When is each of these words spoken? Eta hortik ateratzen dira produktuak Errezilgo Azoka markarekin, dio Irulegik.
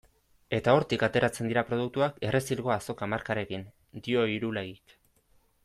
Eta 0.59 0.71
hortik 0.77 1.03
ateratzen 1.07 1.51
dira 1.51 1.63
produktuak 1.67 2.17
Errezilgo 2.29 2.73
Azoka 2.77 3.11
markarekin, 3.13 3.69
dio 4.09 4.27
Irulegik. 4.41 5.01